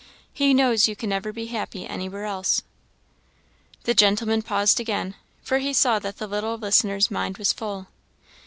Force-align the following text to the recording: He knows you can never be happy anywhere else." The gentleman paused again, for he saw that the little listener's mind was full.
He 0.33 0.55
knows 0.55 0.87
you 0.87 0.95
can 0.95 1.09
never 1.11 1.31
be 1.31 1.45
happy 1.45 1.85
anywhere 1.85 2.25
else." 2.25 2.63
The 3.83 3.93
gentleman 3.93 4.41
paused 4.41 4.79
again, 4.79 5.13
for 5.43 5.59
he 5.59 5.73
saw 5.73 5.99
that 5.99 6.17
the 6.17 6.25
little 6.25 6.57
listener's 6.57 7.11
mind 7.11 7.37
was 7.37 7.53
full. 7.53 7.85